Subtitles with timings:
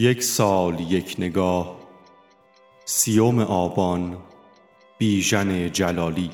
[0.00, 1.76] یک سال یک نگاه
[2.84, 4.18] سیوم آبان
[4.98, 6.30] بیژن جلالی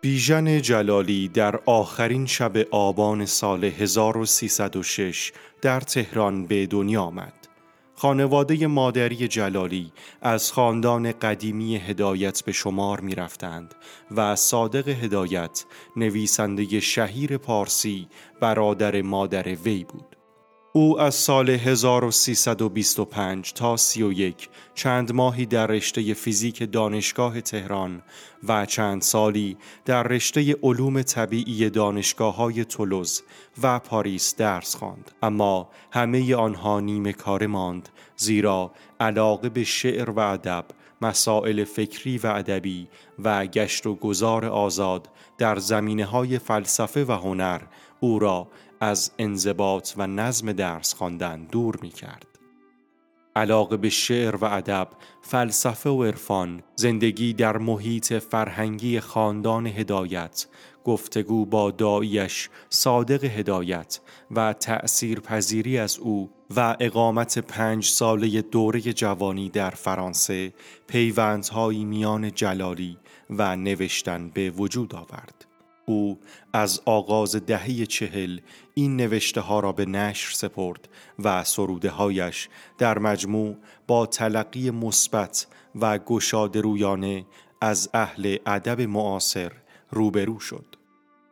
[0.00, 7.51] بیژن جلالی در آخرین شب آبان سال 1306 در تهران به دنیا آمد.
[8.02, 9.92] خانواده مادری جلالی
[10.22, 13.74] از خاندان قدیمی هدایت به شمار می رفتند
[14.16, 15.64] و صادق هدایت
[15.96, 18.08] نویسنده شهیر پارسی
[18.40, 20.21] برادر مادر وی بود.
[20.74, 28.02] او از سال 1325 تا 31 چند ماهی در رشته فیزیک دانشگاه تهران
[28.48, 33.22] و چند سالی در رشته علوم طبیعی دانشگاه های تولوز
[33.62, 35.10] و پاریس درس خواند.
[35.22, 40.64] اما همه آنها نیمه کار ماند زیرا علاقه به شعر و ادب
[41.02, 42.88] مسائل فکری و ادبی
[43.24, 47.60] و گشت و گذار آزاد در زمینه های فلسفه و هنر
[48.02, 48.48] او را
[48.80, 52.26] از انضباط و نظم درس خواندن دور می کرد.
[53.36, 54.88] علاقه به شعر و ادب،
[55.22, 60.46] فلسفه و عرفان، زندگی در محیط فرهنگی خاندان هدایت،
[60.84, 68.80] گفتگو با دایش صادق هدایت و تأثیر پذیری از او و اقامت پنج ساله دوره
[68.80, 70.52] جوانی در فرانسه
[70.86, 72.98] پیوندهایی میان جلالی
[73.30, 75.51] و نوشتن به وجود آورد.
[75.86, 76.18] او
[76.52, 78.40] از آغاز دهه چهل
[78.74, 80.88] این نوشته ها را به نشر سپرد
[81.18, 82.48] و سروده هایش
[82.78, 87.26] در مجموع با تلقی مثبت و گشاد رویانه
[87.60, 89.52] از اهل ادب معاصر
[89.90, 90.66] روبرو شد.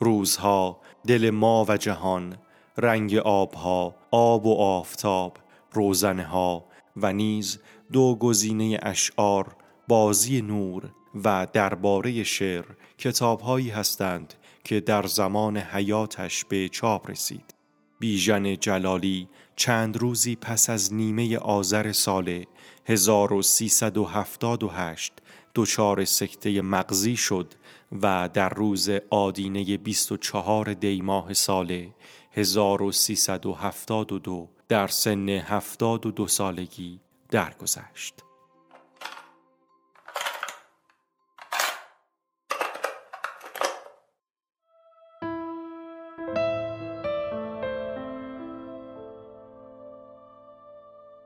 [0.00, 2.36] روزها دل ما و جهان
[2.78, 5.36] رنگ آبها آب و آفتاب
[5.72, 6.64] روزنها
[6.96, 7.58] و نیز
[7.92, 9.56] دو گزینه اشعار
[9.88, 10.90] بازی نور
[11.24, 12.64] و درباره شعر
[12.98, 14.34] کتابهایی هستند
[14.64, 17.54] که در زمان حیاتش به چاپ رسید.
[17.98, 22.44] بیژن جلالی چند روزی پس از نیمه آذر سال
[22.86, 25.12] 1378
[25.54, 27.54] دچار سکته مغزی شد
[28.02, 31.86] و در روز آدینه 24 دی ماه سال
[32.32, 37.00] 1372 در سن 72 سالگی
[37.30, 38.14] درگذشت.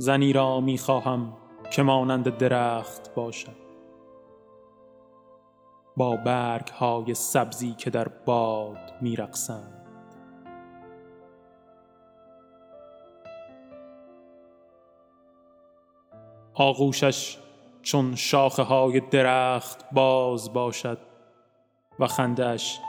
[0.00, 1.32] زنی را می خواهم
[1.70, 3.56] که مانند درخت باشد.
[5.96, 9.74] با برگ های سبزی که در باد می رقصند.
[16.54, 17.38] آغوشش
[17.82, 20.98] چون شاخه های درخت باز باشد
[21.98, 22.80] و خندش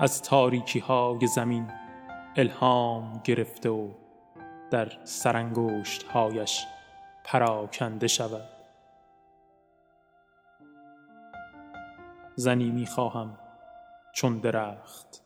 [0.00, 1.70] از تاریکی های زمین
[2.36, 3.88] الهام گرفته و
[4.70, 6.66] در سرانگشت هایش
[7.24, 8.48] پراکنده شود.
[12.34, 13.38] زنی می خواهم
[14.14, 15.22] چون درخت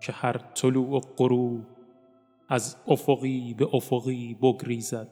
[0.00, 1.66] که هر طلوع و غروب
[2.48, 5.08] از افقی به افقی بگریزد.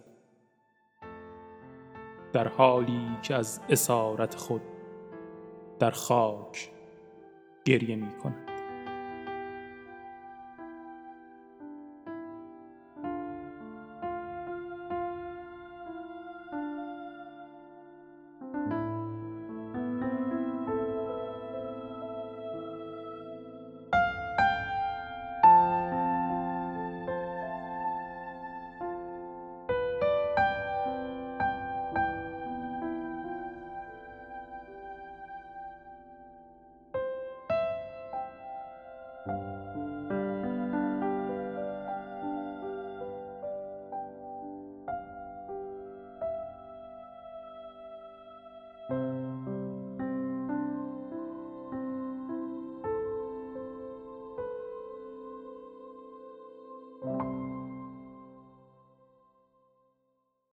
[2.33, 4.63] در حالی که از اسارت خود
[5.79, 6.73] در خاک
[7.65, 8.50] گریه می کند